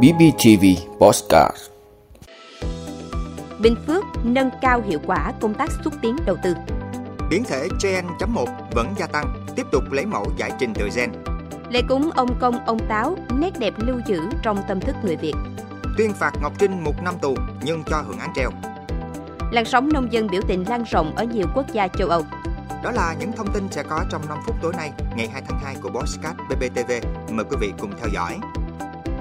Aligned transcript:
BBTV 0.00 0.64
Postcard 1.00 1.56
Bình 3.58 3.76
Phước 3.86 4.04
nâng 4.24 4.50
cao 4.60 4.82
hiệu 4.86 4.98
quả 5.06 5.32
công 5.40 5.54
tác 5.54 5.70
xúc 5.84 5.94
tiến 6.02 6.16
đầu 6.26 6.36
tư. 6.42 6.54
Biến 7.30 7.44
thể 7.44 7.68
Gen.1 7.82 8.46
vẫn 8.72 8.94
gia 8.98 9.06
tăng, 9.06 9.46
tiếp 9.56 9.66
tục 9.72 9.82
lấy 9.92 10.06
mẫu 10.06 10.26
giải 10.36 10.50
trình 10.58 10.74
tự 10.74 10.88
gen. 10.96 11.10
Lễ 11.70 11.82
cúng 11.88 12.10
ông 12.14 12.38
công 12.40 12.66
ông 12.66 12.78
táo, 12.88 13.16
nét 13.38 13.50
đẹp 13.58 13.74
lưu 13.76 14.00
giữ 14.06 14.20
trong 14.42 14.58
tâm 14.68 14.80
thức 14.80 14.96
người 15.02 15.16
Việt. 15.16 15.34
Tuyên 15.98 16.12
phạt 16.12 16.32
Ngọc 16.42 16.52
Trinh 16.58 16.84
một 16.84 17.02
năm 17.04 17.14
tù 17.22 17.36
nhưng 17.64 17.82
cho 17.84 18.02
hưởng 18.06 18.18
án 18.18 18.32
treo. 18.34 18.50
Làn 19.52 19.64
sóng 19.64 19.92
nông 19.92 20.12
dân 20.12 20.26
biểu 20.26 20.42
tình 20.48 20.64
lan 20.68 20.84
rộng 20.90 21.16
ở 21.16 21.24
nhiều 21.24 21.46
quốc 21.54 21.66
gia 21.72 21.88
châu 21.88 22.08
Âu. 22.08 22.22
Đó 22.82 22.90
là 22.90 23.14
những 23.20 23.32
thông 23.32 23.52
tin 23.52 23.68
sẽ 23.70 23.82
có 23.82 24.04
trong 24.10 24.22
5 24.28 24.38
phút 24.46 24.56
tối 24.62 24.72
nay, 24.76 24.92
ngày 25.16 25.28
2 25.32 25.42
tháng 25.48 25.60
2 25.64 25.74
của 25.82 25.88
Bosscat 25.88 26.36
BBTV. 26.48 26.92
Mời 27.30 27.44
quý 27.50 27.56
vị 27.60 27.72
cùng 27.78 27.90
theo 28.00 28.08
dõi. 28.14 28.38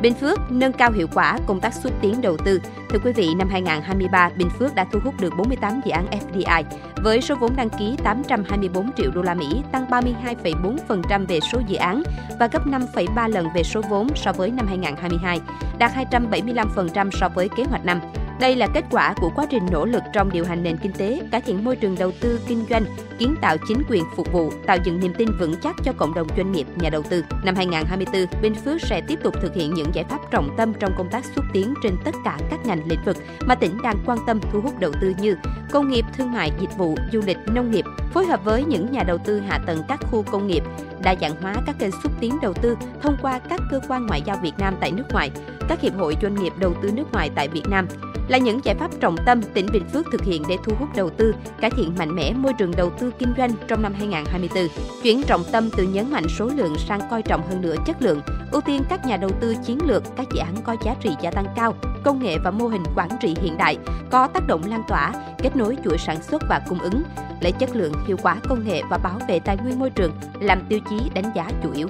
Bình 0.02 0.14
Phước 0.14 0.40
nâng 0.50 0.74
cao 0.74 0.92
hiệu 0.92 1.08
quả 1.14 1.38
công 1.48 1.60
tác 1.60 1.74
xúc 1.74 1.94
tiến 2.02 2.22
đầu 2.22 2.38
tư. 2.38 2.60
Thưa 2.90 3.00
quý 3.04 3.12
vị, 3.14 3.30
năm 3.38 3.50
2023, 3.50 4.30
Bình 4.38 4.50
Phước 4.60 4.76
đã 4.76 4.86
thu 4.92 5.00
hút 5.04 5.14
được 5.20 5.34
48 5.38 5.82
dự 5.86 5.92
án 5.92 6.06
FDI 6.12 6.64
với 7.04 7.22
số 7.22 7.36
vốn 7.36 7.56
đăng 7.56 7.70
ký 7.70 7.96
824 8.04 8.92
triệu 8.98 9.12
đô 9.12 9.22
la 9.22 9.34
Mỹ, 9.34 9.62
tăng 9.72 9.86
32,4% 9.86 11.26
về 11.28 11.40
số 11.52 11.62
dự 11.68 11.76
án 11.76 12.04
và 12.40 12.48
gấp 12.48 12.68
5,3 12.68 13.30
lần 13.30 13.48
về 13.56 13.64
số 13.64 13.82
vốn 13.90 14.08
so 14.16 14.34
với 14.34 14.52
năm 14.52 14.68
2022, 14.68 15.42
đạt 15.78 15.92
275% 16.12 17.10
so 17.12 17.30
với 17.30 17.50
kế 17.50 17.64
hoạch 17.64 17.86
năm. 17.86 18.02
Đây 18.42 18.56
là 18.56 18.68
kết 18.68 18.86
quả 18.92 19.14
của 19.22 19.30
quá 19.36 19.46
trình 19.50 19.66
nỗ 19.72 19.86
lực 19.86 20.04
trong 20.14 20.32
điều 20.32 20.46
hành 20.46 20.64
nền 20.64 20.78
kinh 20.78 20.92
tế, 20.94 21.22
cải 21.32 21.42
thiện 21.42 21.64
môi 21.64 21.76
trường 21.76 21.96
đầu 22.00 22.12
tư 22.22 22.40
kinh 22.48 22.66
doanh, 22.70 22.84
kiến 23.18 23.36
tạo 23.42 23.58
chính 23.68 23.84
quyền 23.90 24.04
phục 24.16 24.32
vụ, 24.32 24.52
tạo 24.66 24.78
dựng 24.84 25.00
niềm 25.00 25.14
tin 25.18 25.28
vững 25.40 25.56
chắc 25.64 25.76
cho 25.84 25.94
cộng 25.94 26.14
đồng 26.14 26.28
doanh 26.38 26.52
nghiệp, 26.52 26.68
nhà 26.76 26.90
đầu 26.90 27.04
tư. 27.10 27.24
Năm 27.44 27.56
2024, 27.56 28.42
Bình 28.42 28.56
Phước 28.56 28.82
sẽ 28.82 29.02
tiếp 29.08 29.20
tục 29.24 29.36
thực 29.42 29.56
hiện 29.56 29.74
những 29.74 29.88
giải 29.94 30.06
pháp 30.10 30.20
trọng 30.32 30.50
tâm 30.58 30.74
trong 30.80 30.92
công 30.98 31.10
tác 31.10 31.26
xúc 31.36 31.46
tiến 31.54 31.74
trên 31.84 31.96
tất 32.04 32.16
cả 32.26 32.38
các 32.50 32.66
ngành 32.66 32.82
lĩnh 32.86 33.04
vực 33.06 33.18
mà 33.46 33.56
tỉnh 33.56 33.82
đang 33.84 33.98
quan 34.06 34.18
tâm 34.28 34.40
thu 34.52 34.62
hút 34.62 34.80
đầu 34.80 34.92
tư 35.02 35.14
như 35.22 35.36
công 35.72 35.90
nghiệp, 35.90 36.06
thương 36.18 36.32
mại, 36.32 36.52
dịch 36.60 36.78
vụ, 36.78 36.96
du 37.14 37.22
lịch, 37.26 37.38
nông 37.48 37.72
nghiệp, 37.72 37.86
phối 38.14 38.26
hợp 38.26 38.44
với 38.44 38.64
những 38.64 38.92
nhà 38.92 39.04
đầu 39.04 39.18
tư 39.18 39.40
hạ 39.40 39.60
tầng 39.68 39.84
các 39.88 40.00
khu 40.12 40.24
công 40.24 40.48
nghiệp, 40.48 40.64
đa 41.04 41.16
dạng 41.22 41.42
hóa 41.42 41.56
các 41.66 41.76
kênh 41.80 41.92
xúc 42.04 42.12
tiến 42.20 42.38
đầu 42.42 42.54
tư 42.54 42.78
thông 43.02 43.18
qua 43.22 43.40
các 43.50 43.62
cơ 43.72 43.80
quan 43.88 44.06
ngoại 44.06 44.22
giao 44.26 44.38
Việt 44.44 44.54
Nam 44.58 44.76
tại 44.80 44.92
nước 44.92 45.06
ngoài, 45.12 45.32
các 45.70 45.82
hiệp 45.82 45.94
hội 45.96 46.16
doanh 46.22 46.36
nghiệp 46.36 46.54
đầu 46.60 46.74
tư 46.82 46.92
nước 46.92 47.12
ngoài 47.12 47.30
tại 47.36 47.48
Việt 47.48 47.70
Nam, 47.70 47.88
là 48.28 48.38
những 48.38 48.60
giải 48.64 48.76
pháp 48.76 48.92
trọng 49.00 49.16
tâm 49.26 49.42
tỉnh 49.54 49.68
Bình 49.74 49.84
Phước 49.94 50.06
thực 50.12 50.24
hiện 50.24 50.44
để 50.50 50.58
thu 50.64 50.74
hút 50.80 50.90
đầu 50.96 51.10
tư, 51.10 51.36
cải 51.62 51.72
thiện 51.72 51.96
mạnh 51.98 52.16
mẽ 52.16 52.34
môi 52.34 52.54
trường 52.54 52.72
đầu 52.78 52.90
tư 52.90 53.12
kinh 53.20 53.34
doanh 53.38 53.52
trong 53.68 53.82
năm 53.82 53.94
2024. 53.94 54.68
Chuyển 55.04 55.24
trọng 55.24 55.44
tâm 55.52 55.70
từ 55.78 55.84
nhấn 55.84 56.12
mạnh 56.12 56.26
số 56.38 56.46
lượng 56.46 56.76
sang 56.78 57.02
coi 57.10 57.22
trọng 57.22 57.48
hơn 57.48 57.62
nữa 57.62 57.76
chất 57.86 58.02
lượng, 58.02 58.22
ưu 58.52 58.62
tiên 58.62 58.84
các 58.90 59.06
nhà 59.06 59.18
đầu 59.18 59.32
tư 59.42 59.56
chiến 59.66 59.78
lược, 59.88 60.04
các 60.18 60.28
dự 60.34 60.40
án 60.40 60.56
có 60.64 60.76
giá 60.86 60.96
trị 61.02 61.10
gia 61.22 61.32
tăng 61.32 61.46
cao, 61.56 61.76
công 62.04 62.24
nghệ 62.24 62.38
và 62.44 62.52
mô 62.52 62.68
hình 62.68 62.84
quản 62.96 63.10
trị 63.22 63.36
hiện 63.42 63.58
đại, 63.58 63.78
có 64.12 64.28
tác 64.28 64.48
động 64.48 64.62
lan 64.68 64.84
tỏa, 64.88 65.12
kết 65.38 65.56
nối 65.56 65.78
chuỗi 65.84 65.98
sản 65.98 66.24
xuất 66.24 66.42
và 66.50 66.62
cung 66.70 66.80
ứng, 66.80 67.04
lấy 67.42 67.52
chất 67.52 67.76
lượng, 67.76 67.94
hiệu 68.08 68.18
quả 68.24 68.36
công 68.50 68.68
nghệ 68.68 68.82
và 68.90 68.98
bảo 68.98 69.20
vệ 69.28 69.40
tài 69.40 69.58
nguyên 69.58 69.80
môi 69.80 69.90
trường 69.90 70.12
làm 70.40 70.62
tiêu 70.70 70.80
chí 70.90 70.96
đánh 71.14 71.32
giá 71.36 71.50
chủ 71.64 71.72
yếu. 71.74 71.88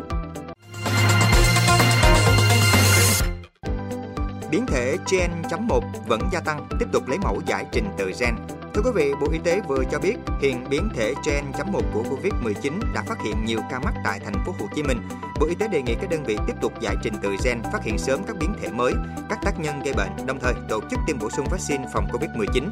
Biến 4.51 4.65
thể 4.65 4.97
Gen.1 5.11 5.81
vẫn 6.07 6.21
gia 6.31 6.39
tăng, 6.39 6.67
tiếp 6.79 6.85
tục 6.91 7.07
lấy 7.07 7.17
mẫu 7.17 7.41
giải 7.45 7.65
trình 7.71 7.85
tự 7.97 8.11
gen. 8.19 8.35
Thưa 8.73 8.81
quý 8.85 8.91
vị, 8.95 9.13
Bộ 9.21 9.27
Y 9.31 9.39
tế 9.43 9.61
vừa 9.67 9.83
cho 9.91 9.99
biết 9.99 10.15
hiện 10.41 10.63
biến 10.69 10.89
thể 10.95 11.13
Gen.1 11.25 11.81
của 11.93 12.03
Covid-19 12.03 12.79
đã 12.93 13.03
phát 13.07 13.17
hiện 13.25 13.45
nhiều 13.45 13.59
ca 13.69 13.79
mắc 13.79 13.93
tại 14.03 14.19
thành 14.19 14.43
phố 14.45 14.55
Hồ 14.59 14.67
Chí 14.75 14.83
Minh. 14.83 14.97
Bộ 15.39 15.45
Y 15.47 15.55
tế 15.55 15.67
đề 15.67 15.81
nghị 15.81 15.95
các 15.95 16.09
đơn 16.09 16.23
vị 16.23 16.37
tiếp 16.47 16.53
tục 16.61 16.73
giải 16.79 16.95
trình 17.03 17.13
tự 17.21 17.35
gen, 17.43 17.61
phát 17.73 17.83
hiện 17.83 17.97
sớm 17.97 18.23
các 18.27 18.35
biến 18.39 18.53
thể 18.61 18.69
mới, 18.69 18.93
các 19.29 19.39
tác 19.43 19.59
nhân 19.59 19.81
gây 19.83 19.93
bệnh, 19.93 20.25
đồng 20.25 20.39
thời 20.39 20.53
tổ 20.69 20.81
chức 20.89 20.99
tiêm 21.07 21.19
bổ 21.19 21.29
sung 21.29 21.47
vaccine 21.51 21.85
phòng 21.93 22.07
Covid-19. 22.11 22.69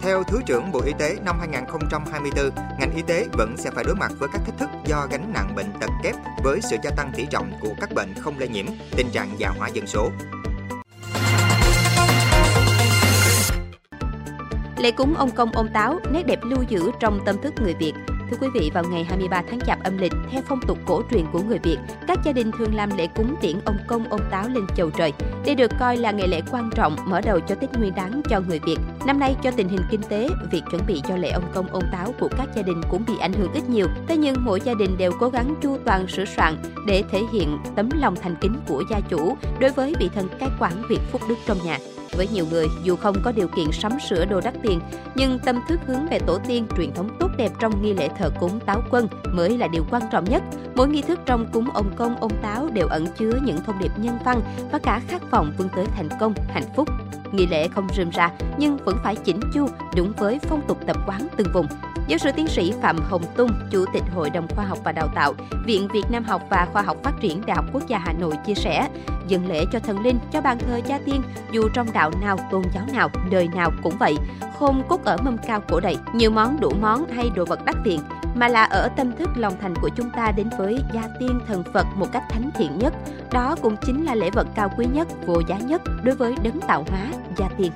Theo 0.00 0.22
Thứ 0.22 0.40
trưởng 0.46 0.72
Bộ 0.72 0.82
Y 0.86 0.92
tế 0.98 1.16
năm 1.24 1.36
2024, 1.38 2.50
ngành 2.78 2.92
y 2.96 3.02
tế 3.02 3.26
vẫn 3.32 3.56
sẽ 3.56 3.70
phải 3.70 3.84
đối 3.84 3.96
mặt 3.96 4.12
với 4.18 4.28
các 4.32 4.42
thách 4.46 4.58
thức 4.58 4.68
do 4.86 5.06
gánh 5.10 5.32
nặng 5.34 5.54
bệnh 5.56 5.72
tật 5.80 5.90
kép 6.02 6.14
với 6.44 6.60
sự 6.70 6.76
gia 6.84 6.90
tăng 6.90 7.12
tỷ 7.16 7.26
trọng 7.26 7.52
của 7.60 7.74
các 7.80 7.94
bệnh 7.94 8.14
không 8.20 8.38
lây 8.38 8.48
nhiễm, 8.48 8.66
tình 8.96 9.10
trạng 9.12 9.34
già 9.38 9.48
hóa 9.48 9.68
dân 9.68 9.86
số. 9.86 10.10
Lễ 14.80 14.90
cúng 14.90 15.14
ông 15.14 15.30
công 15.30 15.52
ông 15.52 15.68
táo, 15.72 15.98
nét 16.12 16.26
đẹp 16.26 16.38
lưu 16.42 16.62
giữ 16.68 16.90
trong 17.00 17.20
tâm 17.24 17.36
thức 17.42 17.54
người 17.62 17.74
Việt. 17.74 17.92
Thưa 18.30 18.36
quý 18.40 18.48
vị, 18.54 18.70
vào 18.74 18.84
ngày 18.84 19.04
23 19.04 19.42
tháng 19.50 19.60
Chạp 19.60 19.82
âm 19.84 19.98
lịch, 19.98 20.12
theo 20.30 20.42
phong 20.48 20.60
tục 20.66 20.78
cổ 20.86 21.02
truyền 21.10 21.24
của 21.32 21.42
người 21.42 21.58
Việt, 21.58 21.78
các 22.06 22.18
gia 22.24 22.32
đình 22.32 22.50
thường 22.58 22.74
làm 22.74 22.90
lễ 22.96 23.06
cúng 23.14 23.36
tiễn 23.40 23.56
ông 23.64 23.76
công 23.88 24.08
ông 24.08 24.20
táo 24.30 24.48
lên 24.48 24.66
chầu 24.76 24.90
trời. 24.90 25.12
Đây 25.46 25.54
được 25.54 25.70
coi 25.80 25.96
là 25.96 26.10
ngày 26.10 26.28
lễ 26.28 26.42
quan 26.50 26.70
trọng 26.74 26.96
mở 27.04 27.20
đầu 27.20 27.40
cho 27.40 27.54
Tết 27.54 27.78
Nguyên 27.78 27.94
đán 27.94 28.22
cho 28.30 28.40
người 28.40 28.58
Việt. 28.58 28.76
Năm 29.06 29.18
nay, 29.18 29.36
cho 29.42 29.50
tình 29.50 29.68
hình 29.68 29.80
kinh 29.90 30.02
tế, 30.02 30.28
việc 30.50 30.62
chuẩn 30.70 30.82
bị 30.86 31.02
cho 31.08 31.16
lễ 31.16 31.30
ông 31.30 31.44
công 31.54 31.66
ông 31.66 31.84
táo 31.92 32.14
của 32.20 32.28
các 32.38 32.48
gia 32.56 32.62
đình 32.62 32.80
cũng 32.90 33.04
bị 33.06 33.14
ảnh 33.20 33.32
hưởng 33.32 33.52
ít 33.52 33.68
nhiều. 33.68 33.86
Thế 34.08 34.16
nhưng 34.16 34.36
mỗi 34.44 34.60
gia 34.64 34.74
đình 34.74 34.98
đều 34.98 35.12
cố 35.20 35.28
gắng 35.28 35.54
chu 35.62 35.76
toàn 35.84 36.08
sửa 36.08 36.24
soạn 36.24 36.56
để 36.86 37.02
thể 37.10 37.20
hiện 37.32 37.58
tấm 37.76 37.88
lòng 38.00 38.16
thành 38.22 38.36
kính 38.40 38.54
của 38.68 38.84
gia 38.90 39.00
chủ 39.00 39.36
đối 39.60 39.70
với 39.70 39.94
vị 40.00 40.10
thần 40.14 40.28
cai 40.38 40.48
quản 40.58 40.72
việc 40.88 41.00
phúc 41.12 41.20
đức 41.28 41.36
trong 41.46 41.58
nhà. 41.64 41.78
Với 42.16 42.28
nhiều 42.32 42.46
người, 42.50 42.66
dù 42.82 42.96
không 42.96 43.16
có 43.22 43.32
điều 43.32 43.48
kiện 43.48 43.72
sắm 43.72 43.92
sửa 44.08 44.24
đồ 44.24 44.40
đắt 44.40 44.54
tiền, 44.62 44.80
nhưng 45.14 45.38
tâm 45.38 45.60
thức 45.68 45.80
hướng 45.86 46.06
về 46.06 46.18
tổ 46.18 46.38
tiên, 46.48 46.66
truyền 46.76 46.94
thống 46.94 47.08
tốt 47.20 47.30
đẹp 47.36 47.52
trong 47.60 47.82
nghi 47.82 47.94
lễ 47.94 48.08
thờ 48.18 48.30
cúng 48.40 48.60
táo 48.66 48.82
quân 48.90 49.08
mới 49.32 49.58
là 49.58 49.68
điều 49.68 49.84
quan 49.90 50.02
trọng 50.12 50.24
nhất. 50.24 50.42
Mỗi 50.74 50.88
nghi 50.88 51.02
thức 51.02 51.20
trong 51.26 51.46
cúng 51.52 51.70
ông 51.74 51.90
công, 51.96 52.16
ông 52.16 52.42
táo 52.42 52.68
đều 52.72 52.86
ẩn 52.86 53.06
chứa 53.18 53.32
những 53.42 53.58
thông 53.66 53.78
điệp 53.78 53.92
nhân 53.96 54.18
văn 54.24 54.42
và 54.72 54.78
cả 54.78 55.00
khát 55.08 55.30
vọng 55.30 55.52
vươn 55.58 55.68
tới 55.76 55.86
thành 55.96 56.08
công, 56.20 56.34
hạnh 56.48 56.72
phúc. 56.76 56.88
Nghi 57.32 57.46
lễ 57.46 57.68
không 57.68 57.88
rườm 57.96 58.12
rà 58.12 58.30
nhưng 58.58 58.76
vẫn 58.76 58.96
phải 59.04 59.16
chỉnh 59.16 59.40
chu, 59.54 59.66
đúng 59.96 60.12
với 60.18 60.38
phong 60.42 60.60
tục 60.68 60.78
tập 60.86 60.96
quán 61.06 61.28
từng 61.36 61.48
vùng. 61.54 61.66
Giáo 62.10 62.18
sư 62.18 62.30
tiến 62.36 62.46
sĩ 62.46 62.72
Phạm 62.82 62.96
Hồng 62.98 63.22
Tung, 63.36 63.50
Chủ 63.70 63.84
tịch 63.92 64.02
Hội 64.14 64.30
đồng 64.30 64.46
Khoa 64.48 64.64
học 64.64 64.78
và 64.84 64.92
Đào 64.92 65.08
tạo, 65.14 65.34
Viện 65.64 65.88
Việt 65.92 66.02
Nam 66.10 66.24
học 66.24 66.42
và 66.50 66.68
Khoa 66.72 66.82
học 66.82 66.96
Phát 67.02 67.12
triển 67.20 67.46
Đại 67.46 67.56
học 67.56 67.64
Quốc 67.72 67.82
gia 67.88 67.98
Hà 67.98 68.12
Nội 68.12 68.34
chia 68.46 68.54
sẻ, 68.54 68.88
Dân 69.28 69.48
lễ 69.48 69.64
cho 69.72 69.78
thần 69.78 70.00
linh, 70.00 70.18
cho 70.32 70.40
bàn 70.40 70.58
thờ 70.58 70.80
gia 70.86 70.98
tiên, 70.98 71.22
dù 71.52 71.68
trong 71.74 71.92
đạo 71.92 72.10
nào, 72.20 72.36
tôn 72.50 72.62
giáo 72.74 72.84
nào, 72.92 73.10
đời 73.30 73.48
nào 73.48 73.70
cũng 73.82 73.98
vậy, 73.98 74.16
không 74.58 74.82
cốt 74.88 75.04
ở 75.04 75.16
mâm 75.16 75.38
cao 75.46 75.60
cổ 75.68 75.80
đầy, 75.80 75.96
nhiều 76.14 76.30
món 76.30 76.60
đủ 76.60 76.72
món 76.80 77.08
hay 77.08 77.30
đồ 77.34 77.44
vật 77.44 77.64
đắt 77.64 77.76
tiền, 77.84 78.00
mà 78.34 78.48
là 78.48 78.64
ở 78.64 78.88
tâm 78.96 79.12
thức 79.16 79.28
lòng 79.36 79.54
thành 79.60 79.74
của 79.82 79.88
chúng 79.96 80.10
ta 80.10 80.32
đến 80.36 80.50
với 80.58 80.78
gia 80.92 81.02
tiên 81.20 81.40
thần 81.48 81.64
Phật 81.72 81.86
một 81.96 82.06
cách 82.12 82.24
thánh 82.30 82.50
thiện 82.54 82.78
nhất. 82.78 82.94
Đó 83.32 83.56
cũng 83.62 83.76
chính 83.86 84.04
là 84.04 84.14
lễ 84.14 84.30
vật 84.30 84.46
cao 84.54 84.70
quý 84.76 84.86
nhất, 84.92 85.08
vô 85.26 85.42
giá 85.48 85.58
nhất 85.58 85.82
đối 86.02 86.14
với 86.16 86.34
đấng 86.42 86.60
tạo 86.60 86.84
hóa, 86.90 87.06
gia 87.36 87.48
tiên. 87.48 87.72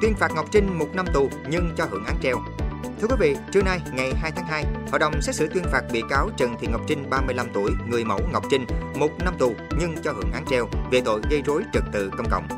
Tuyên 0.00 0.14
phạt 0.14 0.30
Ngọc 0.34 0.46
Trinh 0.50 0.78
một 0.78 0.94
năm 0.94 1.06
tù 1.14 1.30
nhưng 1.50 1.70
cho 1.76 1.84
hưởng 1.90 2.04
án 2.04 2.16
treo. 2.22 2.36
Thưa 3.00 3.08
quý 3.08 3.16
vị, 3.18 3.36
trưa 3.52 3.62
nay 3.62 3.80
ngày 3.92 4.12
2 4.14 4.32
tháng 4.36 4.46
2, 4.46 4.64
Hội 4.90 4.98
đồng 4.98 5.22
xét 5.22 5.34
xử 5.34 5.48
tuyên 5.54 5.64
phạt 5.72 5.82
bị 5.92 6.02
cáo 6.10 6.30
Trần 6.36 6.54
Thị 6.60 6.68
Ngọc 6.70 6.80
Trinh 6.86 7.10
35 7.10 7.46
tuổi, 7.54 7.70
người 7.88 8.04
mẫu 8.04 8.20
Ngọc 8.32 8.44
Trinh, 8.50 8.66
một 8.94 9.10
năm 9.24 9.34
tù 9.38 9.54
nhưng 9.80 9.96
cho 10.04 10.12
hưởng 10.12 10.32
án 10.32 10.44
treo 10.50 10.68
về 10.90 11.00
tội 11.00 11.20
gây 11.30 11.42
rối 11.42 11.62
trật 11.72 11.82
tự 11.92 12.10
công 12.16 12.26
cộng. 12.30 12.48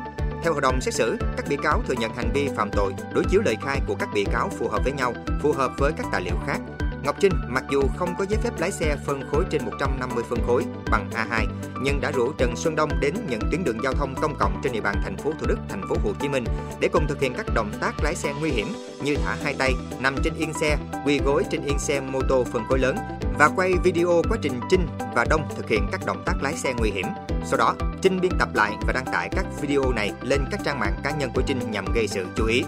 Theo 0.43 0.53
hội 0.53 0.61
đồng 0.61 0.81
xét 0.81 0.93
xử, 0.93 1.17
các 1.37 1.45
bị 1.49 1.57
cáo 1.63 1.81
thừa 1.87 1.93
nhận 1.93 2.13
hành 2.15 2.31
vi 2.33 2.49
phạm 2.57 2.69
tội, 2.71 2.93
đối 3.13 3.23
chiếu 3.31 3.41
lời 3.45 3.57
khai 3.65 3.79
của 3.87 3.95
các 3.95 4.09
bị 4.13 4.25
cáo 4.31 4.49
phù 4.49 4.67
hợp 4.67 4.83
với 4.83 4.93
nhau, 4.93 5.13
phù 5.41 5.51
hợp 5.51 5.71
với 5.77 5.91
các 5.97 6.05
tài 6.11 6.21
liệu 6.21 6.35
khác. 6.47 6.59
Ngọc 7.03 7.15
Trinh 7.19 7.33
mặc 7.47 7.63
dù 7.71 7.81
không 7.97 8.15
có 8.19 8.25
giấy 8.29 8.39
phép 8.43 8.51
lái 8.59 8.71
xe 8.71 8.95
phân 9.05 9.21
khối 9.31 9.43
trên 9.49 9.65
150 9.65 10.23
phân 10.29 10.39
khối 10.47 10.63
bằng 10.91 11.09
A2, 11.13 11.45
nhưng 11.81 12.01
đã 12.01 12.11
rủ 12.11 12.31
Trần 12.37 12.55
Xuân 12.55 12.75
Đông 12.75 12.89
đến 12.99 13.13
những 13.29 13.41
tuyến 13.51 13.63
đường 13.63 13.83
giao 13.83 13.93
thông 13.93 14.15
công 14.21 14.35
cộng 14.39 14.61
trên 14.63 14.73
địa 14.73 14.81
bàn 14.81 14.95
thành 15.03 15.17
phố 15.17 15.31
Thủ 15.39 15.47
Đức, 15.47 15.57
thành 15.69 15.81
phố 15.89 15.95
Hồ 16.03 16.13
Chí 16.21 16.29
Minh 16.29 16.43
để 16.79 16.89
cùng 16.93 17.07
thực 17.07 17.21
hiện 17.21 17.33
các 17.37 17.45
động 17.55 17.71
tác 17.81 18.03
lái 18.03 18.15
xe 18.15 18.33
nguy 18.39 18.51
hiểm 18.51 18.67
như 19.03 19.15
thả 19.15 19.37
hai 19.43 19.55
tay, 19.59 19.73
nằm 19.99 20.15
trên 20.23 20.33
yên 20.37 20.53
xe, 20.53 20.77
quỳ 21.05 21.19
gối 21.25 21.43
trên 21.51 21.65
yên 21.65 21.79
xe 21.79 21.99
mô 21.99 22.21
tô 22.29 22.43
phân 22.43 22.63
khối 22.69 22.79
lớn 22.79 22.95
và 23.39 23.49
quay 23.55 23.73
video 23.83 24.21
quá 24.29 24.37
trình 24.41 24.59
Trinh 24.69 24.87
và 25.15 25.25
Đông 25.29 25.41
thực 25.55 25.69
hiện 25.69 25.87
các 25.91 26.01
động 26.05 26.23
tác 26.25 26.33
lái 26.41 26.53
xe 26.53 26.73
nguy 26.77 26.91
hiểm. 26.91 27.05
Sau 27.45 27.57
đó, 27.57 27.75
Trinh 28.01 28.21
biên 28.21 28.31
tập 28.39 28.49
lại 28.53 28.71
và 28.87 28.93
đăng 28.93 29.05
tải 29.05 29.29
các 29.31 29.45
video 29.61 29.91
này 29.91 30.13
lên 30.21 30.41
các 30.51 30.59
trang 30.65 30.79
mạng 30.79 30.95
cá 31.03 31.11
nhân 31.11 31.31
của 31.35 31.41
Trinh 31.41 31.71
nhằm 31.71 31.85
gây 31.93 32.07
sự 32.07 32.25
chú 32.35 32.45
ý. 32.45 32.63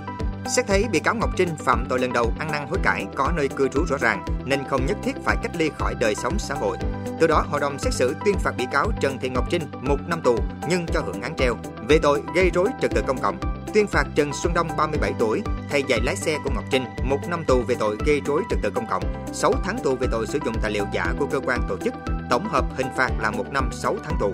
Xét 0.47 0.67
thấy 0.67 0.85
bị 0.91 0.99
cáo 0.99 1.15
Ngọc 1.15 1.29
Trinh 1.37 1.55
phạm 1.57 1.85
tội 1.89 1.99
lần 1.99 2.13
đầu 2.13 2.31
ăn 2.39 2.51
năn 2.51 2.67
hối 2.67 2.79
cải 2.83 3.05
có 3.15 3.31
nơi 3.35 3.47
cư 3.47 3.67
trú 3.67 3.85
rõ 3.85 3.97
ràng 3.97 4.25
nên 4.45 4.59
không 4.69 4.85
nhất 4.85 4.97
thiết 5.03 5.11
phải 5.23 5.37
cách 5.43 5.51
ly 5.55 5.71
khỏi 5.79 5.95
đời 5.99 6.15
sống 6.15 6.39
xã 6.39 6.55
hội. 6.55 6.77
Từ 7.19 7.27
đó, 7.27 7.45
hội 7.49 7.59
đồng 7.59 7.79
xét 7.79 7.93
xử 7.93 8.15
tuyên 8.25 8.35
phạt 8.39 8.51
bị 8.57 8.65
cáo 8.71 8.91
Trần 9.01 9.17
Thị 9.19 9.29
Ngọc 9.29 9.49
Trinh 9.49 9.61
một 9.81 9.97
năm 10.07 10.21
tù 10.23 10.37
nhưng 10.69 10.85
cho 10.93 11.01
hưởng 11.05 11.21
án 11.21 11.35
treo 11.35 11.57
về 11.89 11.99
tội 11.99 12.21
gây 12.35 12.49
rối 12.53 12.69
trật 12.81 12.91
tự 12.91 13.01
công 13.07 13.21
cộng. 13.21 13.37
Tuyên 13.73 13.87
phạt 13.87 14.05
Trần 14.15 14.31
Xuân 14.33 14.53
Đông 14.53 14.67
37 14.77 15.13
tuổi, 15.19 15.41
thầy 15.69 15.83
dạy 15.87 15.99
lái 16.03 16.15
xe 16.15 16.37
của 16.43 16.49
Ngọc 16.55 16.63
Trinh 16.71 16.83
một 17.03 17.19
năm 17.29 17.43
tù 17.47 17.61
về 17.67 17.75
tội 17.79 17.97
gây 18.05 18.21
rối 18.25 18.41
trật 18.49 18.59
tự 18.63 18.69
công 18.75 18.87
cộng, 18.89 19.03
6 19.33 19.53
tháng 19.63 19.77
tù 19.83 19.95
về 19.95 20.07
tội 20.11 20.27
sử 20.27 20.39
dụng 20.45 20.55
tài 20.61 20.71
liệu 20.71 20.85
giả 20.93 21.13
của 21.19 21.25
cơ 21.31 21.39
quan 21.39 21.61
tổ 21.69 21.77
chức. 21.77 21.93
Tổng 22.29 22.49
hợp 22.49 22.65
hình 22.77 22.87
phạt 22.97 23.09
là 23.19 23.31
một 23.31 23.45
năm 23.51 23.69
6 23.71 23.95
tháng 24.03 24.17
tù. 24.19 24.33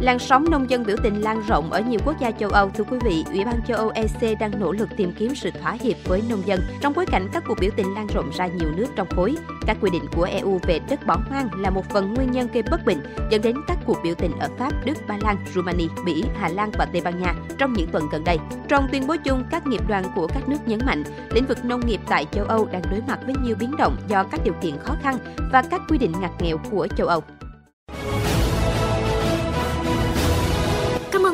Làn 0.00 0.18
sóng 0.18 0.44
nông 0.50 0.70
dân 0.70 0.84
biểu 0.86 0.96
tình 1.02 1.20
lan 1.20 1.42
rộng 1.48 1.70
ở 1.70 1.80
nhiều 1.80 2.00
quốc 2.04 2.16
gia 2.20 2.30
châu 2.30 2.50
Âu. 2.50 2.70
Thưa 2.70 2.84
quý 2.84 2.98
vị, 3.04 3.24
Ủy 3.32 3.44
ban 3.44 3.60
châu 3.66 3.76
Âu 3.76 3.92
EC 3.94 4.38
đang 4.40 4.60
nỗ 4.60 4.72
lực 4.72 4.88
tìm 4.96 5.12
kiếm 5.18 5.34
sự 5.34 5.50
thỏa 5.50 5.72
hiệp 5.72 5.96
với 6.04 6.22
nông 6.30 6.46
dân 6.46 6.60
trong 6.80 6.92
bối 6.96 7.06
cảnh 7.06 7.28
các 7.32 7.42
cuộc 7.46 7.58
biểu 7.60 7.70
tình 7.76 7.94
lan 7.94 8.06
rộng 8.06 8.30
ra 8.36 8.46
nhiều 8.46 8.68
nước 8.76 8.86
trong 8.96 9.08
khối. 9.16 9.36
Các 9.66 9.76
quy 9.80 9.90
định 9.90 10.02
của 10.16 10.22
EU 10.22 10.58
về 10.62 10.80
đất 10.90 11.06
bỏ 11.06 11.16
hoang 11.28 11.48
là 11.60 11.70
một 11.70 11.84
phần 11.90 12.14
nguyên 12.14 12.30
nhân 12.30 12.48
gây 12.52 12.62
bất 12.62 12.84
bình 12.84 12.98
dẫn 13.30 13.42
đến 13.42 13.56
các 13.68 13.78
cuộc 13.86 13.96
biểu 14.04 14.14
tình 14.14 14.32
ở 14.40 14.48
Pháp, 14.58 14.72
Đức, 14.84 14.98
Ba 15.08 15.16
Lan, 15.20 15.36
Romania, 15.54 15.88
Bỉ, 16.06 16.24
Hà 16.36 16.48
Lan 16.48 16.70
và 16.78 16.86
Tây 16.92 17.00
Ban 17.04 17.22
Nha 17.22 17.34
trong 17.58 17.72
những 17.72 17.88
tuần 17.92 18.04
gần 18.12 18.24
đây. 18.24 18.38
Trong 18.68 18.88
tuyên 18.92 19.06
bố 19.06 19.16
chung, 19.24 19.44
các 19.50 19.66
nghiệp 19.66 19.88
đoàn 19.88 20.04
của 20.14 20.26
các 20.26 20.48
nước 20.48 20.58
nhấn 20.66 20.80
mạnh 20.86 21.02
lĩnh 21.30 21.46
vực 21.46 21.64
nông 21.64 21.86
nghiệp 21.86 22.00
tại 22.08 22.26
châu 22.32 22.44
Âu 22.44 22.68
đang 22.72 22.82
đối 22.90 23.00
mặt 23.08 23.18
với 23.26 23.34
nhiều 23.42 23.56
biến 23.58 23.76
động 23.78 23.96
do 24.08 24.24
các 24.24 24.40
điều 24.44 24.54
kiện 24.62 24.78
khó 24.78 24.94
khăn 25.02 25.16
và 25.52 25.62
các 25.70 25.80
quy 25.88 25.98
định 25.98 26.12
ngặt 26.20 26.30
nghèo 26.40 26.56
của 26.70 26.86
châu 26.96 27.06
Âu. 27.06 27.22